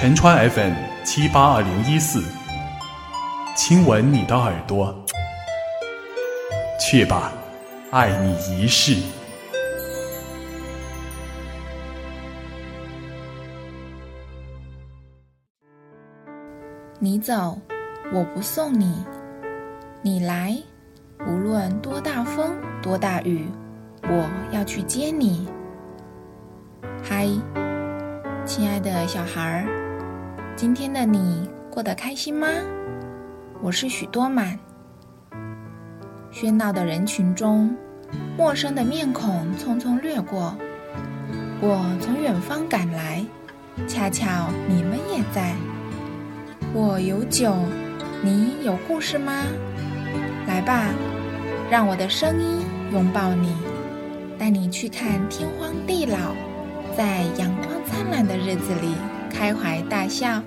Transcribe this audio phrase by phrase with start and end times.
[0.00, 0.72] 陈川 FM
[1.04, 2.24] 七八二零一四，
[3.54, 4.98] 亲吻你的耳朵，
[6.80, 7.30] 去吧，
[7.90, 8.96] 爱你一世。
[16.98, 17.58] 你走，
[18.10, 19.04] 我不送你；
[20.00, 20.56] 你来，
[21.26, 23.44] 无论多大风多大雨，
[24.04, 25.46] 我要去接你。
[27.02, 27.28] 嗨，
[28.46, 29.79] 亲爱的小孩儿，
[30.60, 32.46] 今天的你过得开心吗？
[33.62, 34.58] 我是许多满。
[36.30, 37.74] 喧闹的人群中，
[38.36, 40.54] 陌生的面孔匆匆掠过。
[41.62, 43.24] 我从远方赶来，
[43.88, 45.54] 恰巧你们也在。
[46.74, 47.56] 我有酒，
[48.22, 49.32] 你有故事吗？
[50.46, 50.90] 来吧，
[51.70, 53.56] 让我的声音拥抱你，
[54.38, 56.18] 带你去看天荒地老。
[56.94, 58.94] 在阳光灿烂的日子里
[59.30, 60.42] 开怀大笑，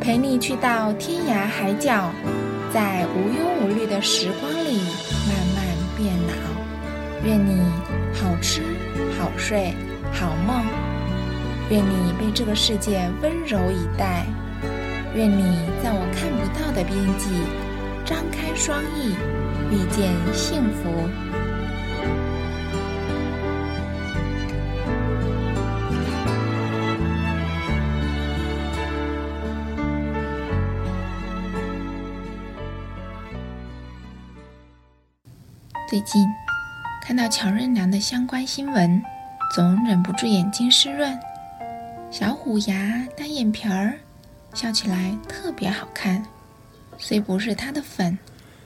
[0.00, 2.10] 陪你去到天涯海角，
[2.74, 4.80] 在无忧无虑的时光里
[5.28, 5.64] 慢慢
[5.96, 6.32] 变老。
[7.24, 7.56] 愿你
[8.12, 8.60] 好吃
[9.16, 9.72] 好睡
[10.12, 10.64] 好梦，
[11.70, 14.26] 愿你被这个世界温柔以待，
[15.14, 15.42] 愿你
[15.82, 17.30] 在我看不到的边际
[18.04, 19.14] 张开双翼，
[19.70, 21.31] 遇见幸福。
[35.92, 36.26] 最近
[37.02, 39.02] 看到乔任梁的相关新闻，
[39.54, 41.20] 总忍不住眼睛湿润。
[42.10, 43.92] 小虎牙、单眼皮儿，
[44.54, 46.24] 笑起来特别好看。
[46.96, 48.18] 虽不是他的粉，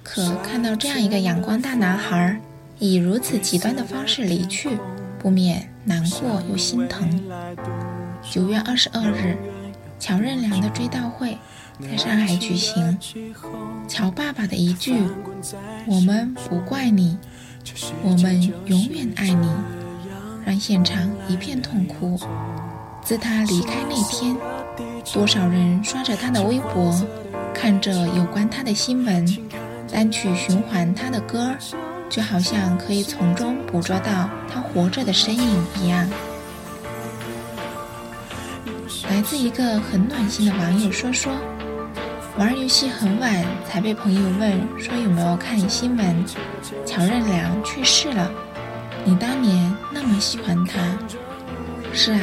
[0.04, 2.38] 可看到这样一个阳光大男孩
[2.78, 4.78] 以如此极端的方式离去，
[5.19, 7.10] 不免难过又心疼。
[8.22, 9.36] 九月二十二日，
[9.98, 11.36] 乔任梁的追悼会。
[11.78, 12.98] 在上海举行，
[13.87, 14.94] 乔爸爸的一句
[15.87, 17.19] “我们不怪你，
[18.03, 19.48] 我们永远爱你”，
[20.44, 22.19] 让现场一片痛哭。
[23.03, 24.34] 自他离开那天，
[25.12, 26.98] 多少人刷着他的微博，
[27.53, 29.26] 看着有关他的新闻，
[29.92, 31.54] 单曲循环他的歌，
[32.09, 36.09] 就好像可以从中捕捉到他活着的身影一样。
[39.10, 41.36] 来自一个很暖心的网友说说。
[42.38, 46.24] 玩游戏很晚，才被朋友问说有没有看新闻，
[46.84, 48.30] 乔任梁去世了。
[49.04, 50.78] 你当年那么喜欢他，
[51.94, 52.20] 是啊，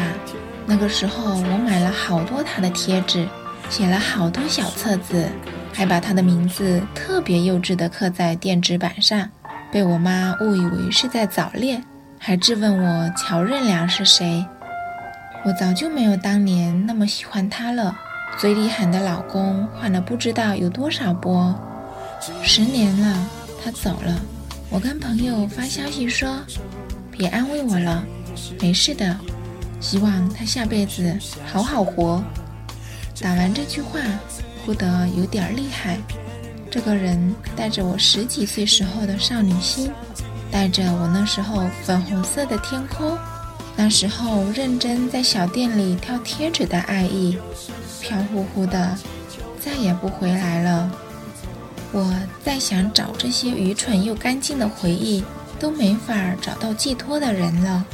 [0.67, 3.27] 那个时候我买了好多他的贴纸，
[3.71, 5.27] 写了好多小册子，
[5.73, 9.27] 还把他的名字特别幼稚的刻在电纸板上，
[9.71, 11.83] 被我妈误以为是在早恋，
[12.19, 14.45] 还质问我乔任梁是谁。
[15.43, 17.97] 我早就没有当年那么喜欢他了。
[18.37, 21.53] 嘴里喊的老公换了不知道有多少波，
[22.41, 23.29] 十年了，
[23.63, 24.19] 他走了。
[24.69, 26.39] 我跟朋友发消息说
[27.09, 28.03] ：“别安慰我了，
[28.59, 29.17] 没事的，
[29.79, 32.21] 希望他下辈子好好活。”
[33.21, 33.99] 打完这句话，
[34.65, 35.97] 哭得有点厉害。
[36.69, 39.89] 这个人带着我十几岁时候的少女心，
[40.51, 43.17] 带着我那时候粉红色的天空，
[43.77, 47.37] 那时候认真在小店里挑贴纸的爱意。
[48.03, 48.97] 飘忽忽的，
[49.61, 50.91] 再也不回来了。
[51.93, 55.23] 我再想找这些愚蠢又干净的回忆，
[55.57, 57.85] 都没法找到寄托的人了。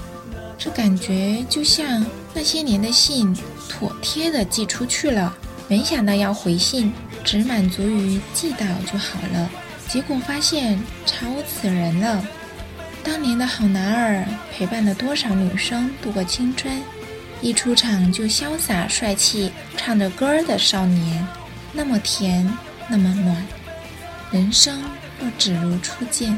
[0.58, 2.04] 这感觉就像
[2.34, 3.38] 那些年的信
[3.70, 5.32] 妥帖的寄出去了，
[5.68, 6.92] 没想到要回信，
[7.24, 9.48] 只满足于寄到就好了。
[9.88, 12.26] 结果发现超此人了。
[13.04, 16.82] 当年的好男儿，陪伴了多少女生度过青春？
[17.42, 21.26] 一出场就潇洒帅气，唱着歌儿的少年，
[21.72, 22.46] 那么甜，
[22.90, 23.46] 那么暖，
[24.30, 24.84] 人生
[25.20, 26.38] 若只如初见。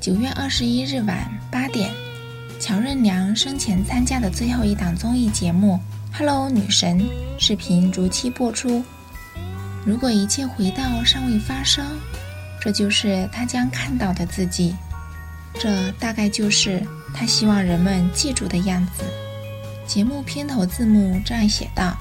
[0.00, 2.07] 九月二十一日晚八点。
[2.88, 5.78] 任梁生前参加的最后一档综艺节目
[6.18, 6.98] 《Hello 女神》
[7.38, 8.82] 视频如期播出。
[9.84, 11.84] 如果一切回到尚未发生，
[12.58, 14.74] 这就是他将看到的自己，
[15.60, 16.82] 这大概就是
[17.12, 19.04] 他希望人们记住的样子。
[19.86, 21.94] 节目片头字幕这样写道：“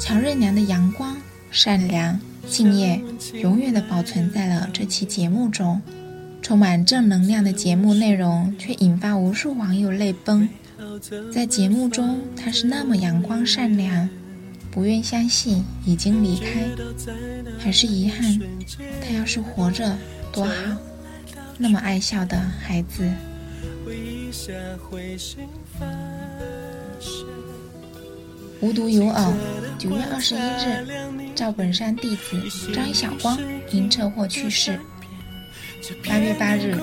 [0.00, 1.14] 乔任梁的阳光、
[1.50, 2.18] 善良、
[2.48, 2.98] 敬业，
[3.34, 5.78] 永远的保存在了这期节目中。”
[6.48, 10.48] 充满正能量的节目内容，却引发无数网友泪崩。
[11.30, 14.08] 在节目中，他是那么阳光善良，
[14.70, 16.66] 不愿相信已经离开，
[17.58, 18.40] 还是遗憾。
[19.02, 19.94] 他要是活着
[20.32, 20.52] 多好，
[21.58, 23.06] 那么爱笑的孩子。
[28.62, 29.34] 无独有偶，
[29.78, 32.40] 九月二十一日，赵本山弟子
[32.72, 33.38] 张晓光
[33.70, 34.80] 因车祸去世。
[36.06, 36.76] 八月八日，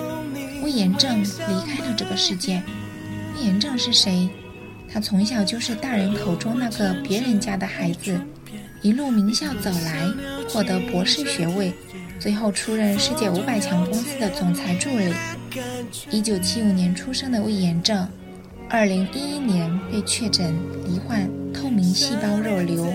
[0.63, 2.61] 魏延正离开了这个世界。
[3.35, 4.29] 魏延正是谁？
[4.91, 8.19] 他从小就是大人口中那个别人家的孩子，
[8.81, 10.07] 一路名校走来，
[10.47, 11.73] 获得博士学位，
[12.19, 15.13] 最后出任世界五百强公司的总裁助理。
[16.09, 18.07] 一九七五年出生的魏延正，
[18.69, 20.53] 二零一一年被确诊
[20.85, 22.93] 罹患透明细胞肉瘤，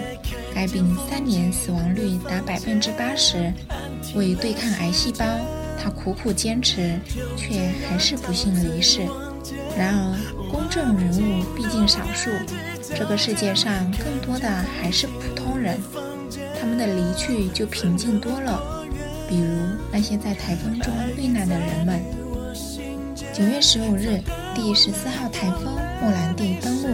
[0.55, 3.53] 该病三年死亡率达百分之八十。
[4.15, 5.25] 为对抗癌细胞，
[5.83, 6.99] 他苦苦坚持，
[7.37, 9.01] 却还是不幸离世。
[9.77, 10.19] 然而，
[10.51, 12.31] 公众人物毕竟少数，
[12.95, 14.49] 这个世界上更多的
[14.81, 15.79] 还是普通人，
[16.61, 18.85] 他们的离去就平静多了。
[19.29, 19.47] 比如
[19.93, 22.01] 那些在台风中遇难的人们。
[23.33, 24.21] 九月十五日，
[24.55, 25.73] 第十四号台风
[26.03, 26.89] 莫兰蒂登陆，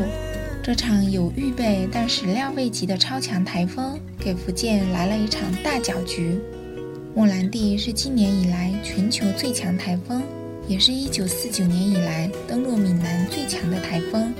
[0.62, 6.38] 这场有预备但始料未及的超强台风，给福建来了一场大搅局。
[7.16, 10.22] 莫兰蒂是今年以来全球最强台风。
[10.68, 14.34] 也是一九四九年以来登陆闽南最强的台风。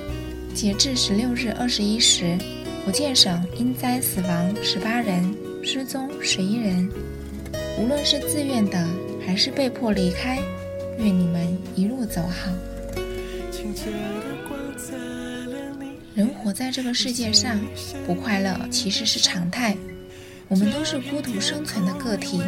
[0.53, 2.37] 截至十六日二十一时，
[2.85, 6.87] 福建省因灾死亡十八人，失踪十一人。
[7.79, 8.87] 无论是自愿的
[9.25, 10.37] 还是被迫离开，
[10.99, 12.51] 愿你们一路走好。
[16.13, 17.59] 人活在这个世界上，
[18.05, 19.75] 不快乐其实是常态。
[20.49, 22.41] 我们都是孤独生存的个体，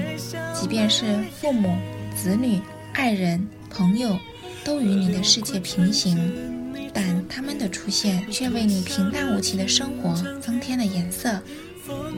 [0.54, 1.78] 即便是父母、
[2.16, 2.62] 子女、
[2.94, 3.48] 爱人。
[3.72, 4.18] 朋友
[4.66, 6.18] 都与你的世界平行，
[6.92, 11.40] 但他们的出现却为你平淡无奇的生活增添了颜色。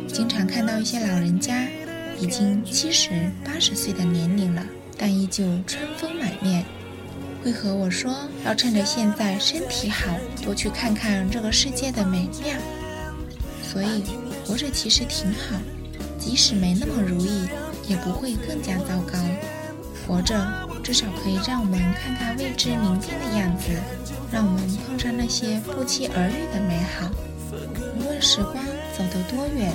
[0.07, 1.67] 经常看到一些老人家，
[2.17, 4.65] 已经七十八十岁的年龄了，
[4.97, 6.63] 但依旧春风满面，
[7.43, 12.55] 会和我说要趁着现在身体好，多去看看这个世界的美妙。
[13.61, 14.03] 所以
[14.45, 15.55] 活着其实挺好，
[16.19, 17.47] 即使没那么如意，
[17.87, 19.19] 也不会更加糟糕。
[20.07, 20.69] 活着。
[20.83, 23.69] 至少可以让我们看看未知明天的样子，
[24.31, 27.07] 让我们碰上那些不期而遇的美好。
[27.95, 28.55] 无论时光
[28.97, 29.71] 走得多远，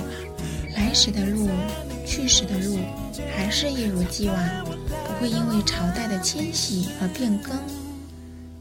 [0.75, 1.49] 来时的路，
[2.05, 2.77] 去时的路，
[3.33, 7.55] 还是一如既往，不会因为朝代的迁徙而变更。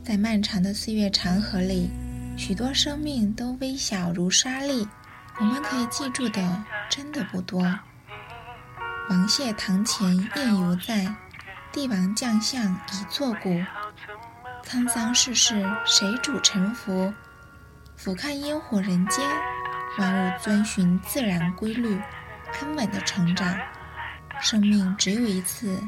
[0.05, 1.91] 在漫长的岁月长河里，
[2.37, 4.87] 许多生命都微小如沙粒，
[5.39, 7.63] 我们可以记住的真的不多。
[9.11, 11.15] 王谢堂前燕犹在。
[11.73, 13.63] 帝王将相已作古，
[14.65, 17.13] 沧桑世事谁主沉浮？
[17.97, 19.29] 俯瞰烟火人间，
[19.99, 22.01] 万物遵循自然规律，
[22.59, 23.59] 安稳的成长。
[24.41, 25.79] 生命只有一次，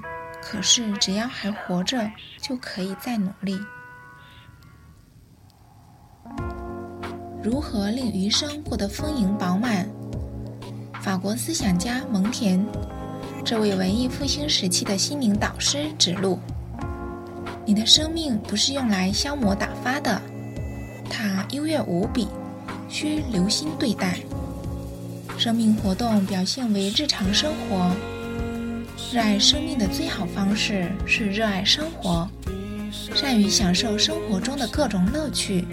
[0.43, 3.59] 可是只要还活着，就可以再努力。
[7.49, 9.89] 如何令余生过得丰盈饱满？
[11.00, 12.62] 法国思想家蒙田。
[13.43, 16.39] 这位文艺复兴时期的心灵导师指路：
[17.65, 20.21] 你的生命不是用来消磨打发的，
[21.08, 22.29] 它优越无比，
[22.87, 24.19] 需留心对待。
[25.39, 27.91] 生命活动表现为日常生活，
[29.11, 32.29] 热爱生命的最好方式是热爱生活，
[33.15, 35.65] 善于享受生活中的各种乐趣，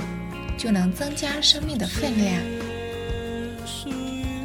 [0.58, 2.42] 就能增加生命的分量。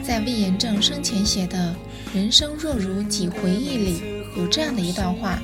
[0.02, 1.75] 在魏延正生前写的。
[2.12, 4.02] 人生若如几回忆里
[4.37, 5.40] 有这样的一段话：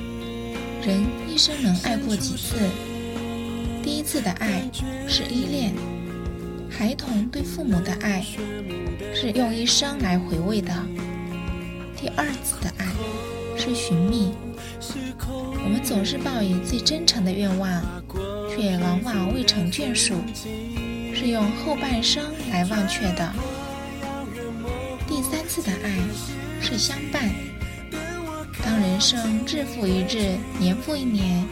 [0.85, 2.57] 人一生能爱过几次？
[3.81, 4.69] 第一次的爱
[5.07, 5.73] 是依恋，
[6.69, 8.21] 孩童对父母的爱
[9.15, 10.73] 是用一生来回味的；
[11.95, 12.87] 第二次的爱
[13.57, 14.33] 是寻觅，
[15.63, 17.81] 我们总是抱以最真诚的愿望，
[18.57, 20.15] 却往往未成眷属，
[21.15, 23.31] 是用后半生来忘却的；
[25.07, 25.95] 第三次的爱。
[26.59, 27.29] 是相伴。
[28.63, 31.45] 当人生日复一日，年复一年，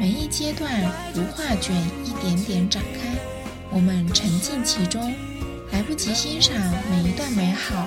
[0.00, 0.82] 每一阶段
[1.14, 3.08] 如画卷一点点展开，
[3.70, 5.14] 我们沉浸其中，
[5.70, 6.56] 来不及欣赏
[6.90, 7.86] 每一段美好，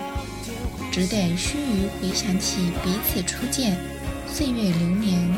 [0.91, 3.77] 只得须臾回想起彼此初见，
[4.31, 5.29] 岁月流年。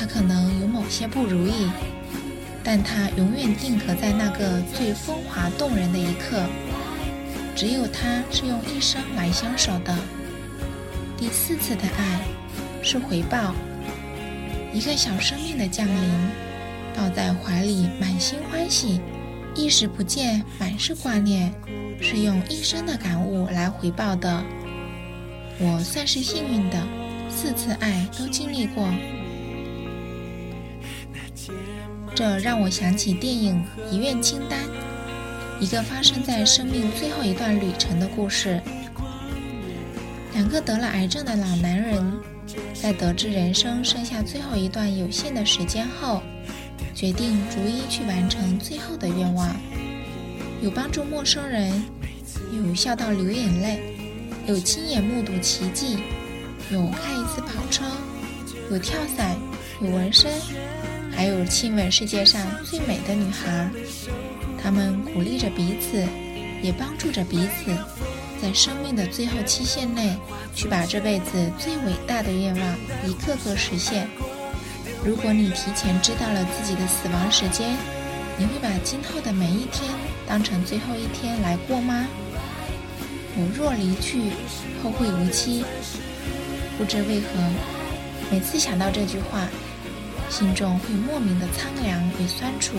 [0.00, 1.68] 他可能有某些不如意，
[2.64, 6.42] 但他永远定格在那个最风华动人的一刻。
[7.54, 9.94] 只有他是用一生来相守的。
[11.18, 12.22] 第四次的爱
[12.82, 13.54] 是回报，
[14.72, 15.94] 一个小生命的降临，
[16.96, 18.98] 抱在怀里，满心欢喜；
[19.54, 21.52] 一时不见，满是挂念，
[22.00, 24.42] 是用一生的感悟来回报的。
[25.58, 26.78] 我算是幸运的，
[27.28, 28.88] 四次爱都经历过。
[32.20, 34.60] 这让我想起电影《遗愿清单》，
[35.58, 38.60] 一个发生在生命最后一段旅程的故事。
[40.34, 42.12] 两个得了癌症的老男人，
[42.74, 46.20] 在得知人生剩下最后一段有限的时间后，
[46.94, 49.56] 决定逐一去完成最后的愿望。
[50.60, 51.82] 有帮助陌生人，
[52.52, 53.96] 有笑到流眼泪，
[54.46, 55.96] 有亲眼目睹奇迹，
[56.70, 57.86] 有开一次跑车，
[58.70, 59.34] 有跳伞，
[59.80, 60.30] 有纹身。
[61.14, 63.68] 还有亲吻世界上最美的女孩，
[64.62, 66.06] 他们鼓励着彼此，
[66.62, 67.70] 也帮助着彼此，
[68.40, 70.16] 在生命的最后期限内，
[70.54, 72.76] 去把这辈子最伟大的愿望
[73.06, 74.08] 一个个实现。
[75.04, 77.76] 如果你提前知道了自己的死亡时间，
[78.38, 79.90] 你会把今后的每一天
[80.26, 82.06] 当成最后一天来过吗？
[83.36, 84.30] 我若离去，
[84.82, 85.64] 后会无期。
[86.78, 87.26] 不知为何，
[88.30, 89.48] 每次想到这句话。
[90.30, 92.76] 心中会莫名的苍凉与酸楚。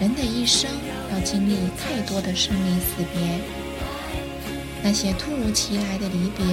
[0.00, 0.68] 人的一生
[1.12, 3.38] 要经历太多的生离死别，
[4.82, 6.44] 那些突如其来的离别，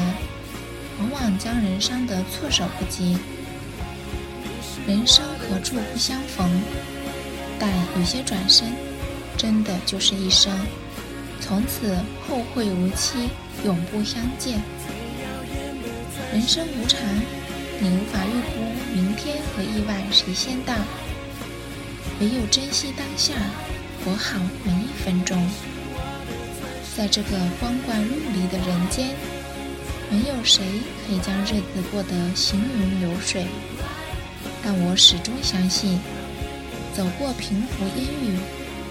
[0.99, 3.17] 往往将人伤得措手不及。
[4.85, 6.47] 人生何处不相逢？
[7.59, 8.71] 但有些转身，
[9.35, 10.53] 真的就是一生，
[11.41, 11.97] 从此
[12.27, 13.29] 后会无期，
[13.65, 14.61] 永不相见。
[16.31, 16.99] 人生无常。
[17.79, 20.73] 你无法预估明天和意外谁先到，
[22.19, 23.33] 唯有珍惜当下，
[24.03, 25.37] 活好每一分钟。
[26.95, 27.29] 在这个
[27.59, 29.09] 光怪陆离的人间，
[30.09, 30.63] 没有谁
[31.05, 33.45] 可以将日子过得行云流水。
[34.63, 35.99] 但我始终相信，
[36.95, 38.39] 走过平湖烟雨，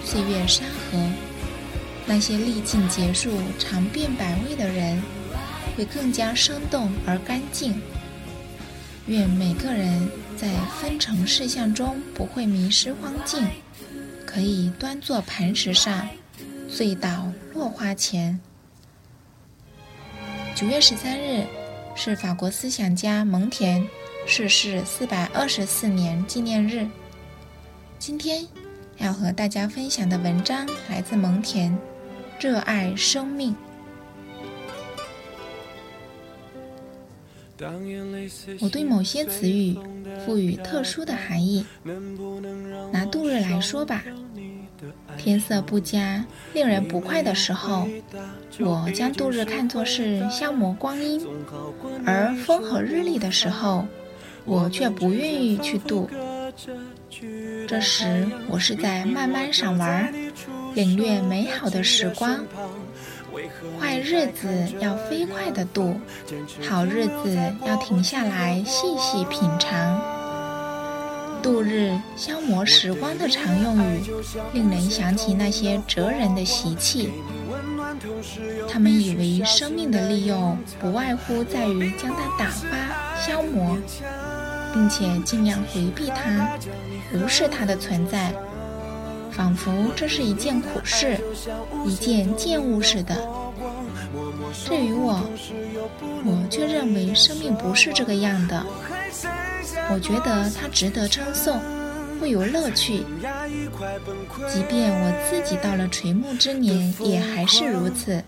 [0.05, 1.11] 岁月山河，
[2.05, 5.03] 那些历尽劫数、尝遍百味的人，
[5.75, 7.81] 会更加生动而干净。
[9.07, 10.49] 愿每个人在
[10.81, 13.47] 分成事项中不会迷失荒径，
[14.25, 16.07] 可以端坐磐石上，
[16.69, 18.37] 醉倒落花前。
[20.53, 21.45] 九月十三日
[21.95, 23.87] 是法国思想家蒙田
[24.25, 26.85] 逝世四百二十四年纪念日。
[27.97, 28.45] 今天
[28.97, 31.71] 要和大家分享的文章来自蒙田，
[32.41, 33.53] 《热爱生命》。
[38.59, 39.77] 我对某些词语
[40.25, 41.65] 赋予特殊的含义。
[42.91, 44.03] 拿度日来说吧，
[45.17, 46.23] 天色不佳、
[46.53, 47.87] 令人不快的时候，
[48.59, 51.19] 我将度日看作是消磨光阴；
[52.05, 53.85] 而风和日丽的时候，
[54.45, 56.09] 我却不愿意去度。
[57.67, 60.13] 这时，我是在慢慢赏玩，
[60.73, 62.45] 领略美好的时光。
[63.79, 64.47] 坏日子
[64.79, 65.99] 要飞快的度，
[66.67, 70.01] 好日子要停下来细细品尝。
[71.41, 74.03] 度日消磨时光的常用语，
[74.53, 77.13] 令人想起那些哲人的习气。
[78.69, 82.67] 他们以为生命的利用不外乎在于将它打发、
[83.21, 83.77] 消磨，
[84.73, 86.49] 并且尽量回避它，
[87.13, 88.33] 无视它的存在，
[89.31, 91.19] 仿佛这是一件苦事，
[91.85, 93.15] 一件贱物似的。
[94.65, 95.21] 至于我，
[96.25, 98.65] 我却认为生命不是这个样的。
[99.91, 101.59] 我觉得它值得称颂，
[102.19, 103.03] 富有乐趣。
[104.51, 108.23] 即便我自己到了垂暮之年，也还是如此。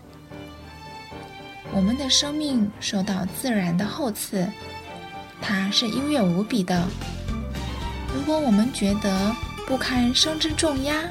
[1.71, 4.47] 我们的生命受到自然的厚赐，
[5.41, 6.87] 它是优越无比的。
[8.15, 9.35] 如果我们觉得
[9.69, 11.03] 不堪生之重压，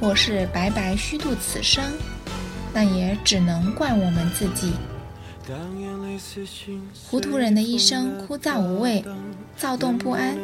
[0.00, 1.82] 或是白白虚度此生，
[2.72, 4.72] 那也只能怪我们自己。
[7.10, 9.04] 糊涂人的一生枯燥无味，
[9.56, 10.38] 躁动不安，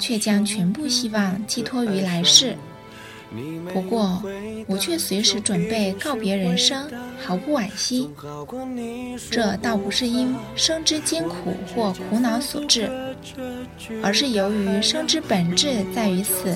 [0.00, 2.56] 却将全部希望寄托于来世。
[3.72, 4.20] 不过，
[4.66, 6.90] 我却随时准备告别人生，
[7.24, 8.10] 毫不惋惜。
[9.30, 12.90] 这倒不是因生之艰苦或苦恼所致，
[14.02, 16.54] 而是由于生之本质在于死。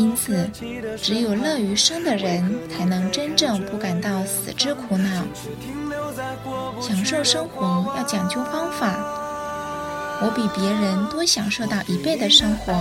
[0.00, 0.48] 因此，
[0.96, 5.22] 只有乐于生的人，才能真正不感到死之苦恼。
[6.80, 8.96] 享受生活要讲究方法。
[10.22, 12.72] 我比别人多享受到一倍的生活，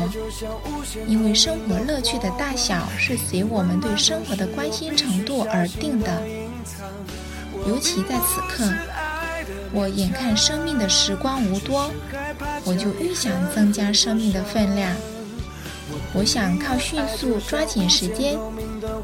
[1.07, 6.21] 因为生活乐趣的大小是随我们对生活的关心程度而定的。
[7.67, 8.63] 尤其在此刻，
[9.73, 11.91] 我眼看生命的时光无多，
[12.63, 14.95] 我就愈想增加生命的分量。
[16.13, 18.37] 我想靠迅速抓紧时间，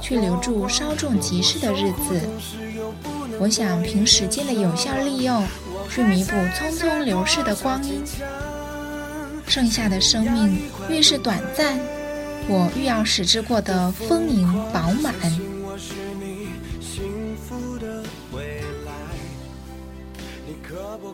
[0.02, 2.22] 去留住稍纵即逝的日子。
[3.40, 5.44] 我想凭时间的有效利用，
[5.90, 8.04] 去弥补匆匆流逝的光阴。
[9.48, 10.58] 剩下的生命
[10.90, 11.80] 越是短暂，
[12.48, 15.14] 我越要使之过得丰盈饱满。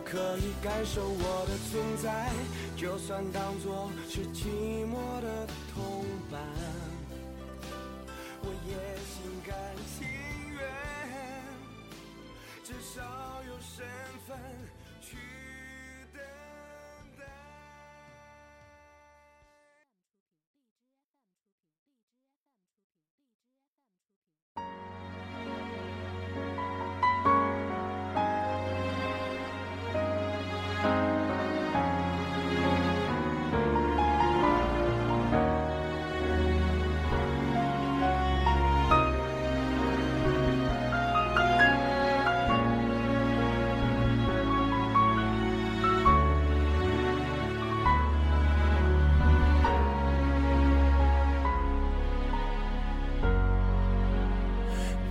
[0.04, 2.30] 可以感受我的存在？
[2.76, 6.40] 就算当作是寂寞的同伴，
[8.42, 8.74] 我也
[9.06, 9.54] 心甘
[9.86, 10.06] 情
[10.52, 10.60] 愿，
[12.64, 13.00] 至少
[13.46, 13.86] 有身
[14.26, 14.36] 份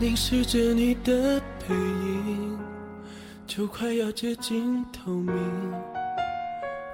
[0.02, 2.58] 凝视着你的背影，
[3.46, 5.36] 就快要接近透明，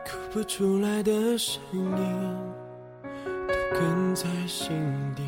[0.06, 3.08] 哭不出来的声音
[3.48, 4.76] 都哽在心
[5.16, 5.24] 底。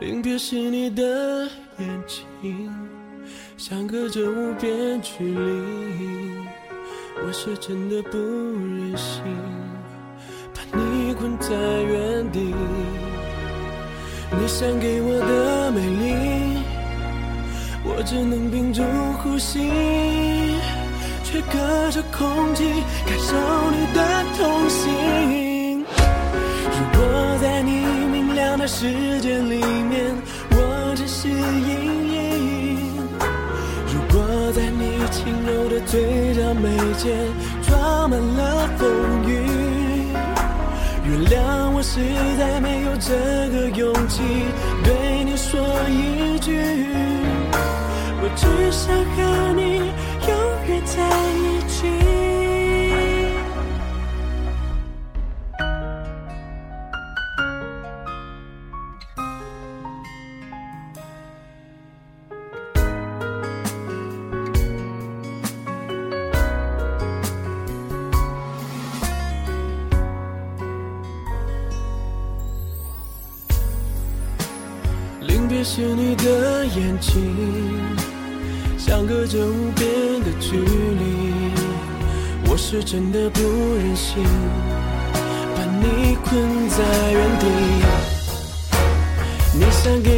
[0.00, 2.74] 临别时你的眼睛，
[3.58, 6.38] 相隔着无边距离，
[7.22, 9.22] 我是真的不忍心
[10.54, 11.85] 把你困在。
[14.46, 16.62] 你想给我的美丽，
[17.82, 18.80] 我只能屏住
[19.18, 19.58] 呼吸，
[21.24, 22.62] 却隔着空气
[23.04, 23.34] 感受
[23.72, 24.00] 你的
[24.38, 25.84] 痛心。
[26.70, 27.02] 如果
[27.42, 27.72] 在你
[28.12, 30.14] 明亮的世界里面，
[30.52, 32.78] 我只是阴影；
[33.92, 37.18] 如果在你轻柔的嘴角眉间
[37.62, 39.65] 装满了风雨。
[41.16, 41.98] 原谅我实
[42.38, 43.14] 在没有这
[43.48, 44.22] 个勇气
[44.84, 46.60] 对你说一句，
[48.20, 49.35] 我只想和
[82.86, 83.40] 真的不
[83.74, 84.22] 忍心
[85.56, 87.46] 把你困在原地。
[89.54, 90.15] 你想给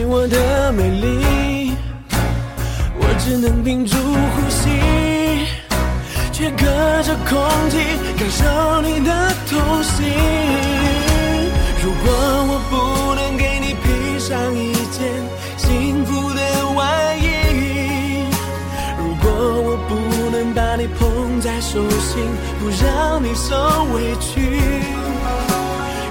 [22.81, 22.87] 让
[23.23, 23.57] 你受
[23.93, 24.41] 委屈，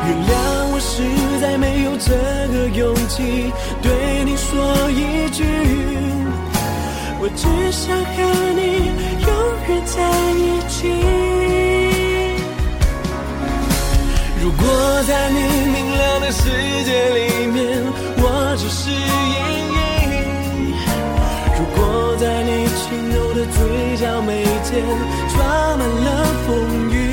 [0.05, 0.31] 原谅
[0.71, 0.91] 我实
[1.39, 2.11] 在没有这
[2.51, 3.51] 个勇气
[3.81, 3.87] 对
[4.25, 4.51] 你说
[4.91, 5.45] 一句，
[7.19, 8.15] 我只想和
[8.57, 8.61] 你
[9.23, 9.29] 永
[9.67, 9.95] 远在
[10.33, 10.75] 一起。
[14.43, 14.61] 如果
[15.07, 15.37] 在你
[15.71, 16.41] 明亮的世
[16.83, 17.57] 界里面，
[18.17, 18.23] 我
[18.57, 18.95] 只是阴
[19.77, 19.79] 影；
[21.57, 21.77] 如果
[22.17, 22.51] 在你
[22.89, 24.81] 轻柔的嘴角眉间
[25.35, 27.06] 装满了风雨，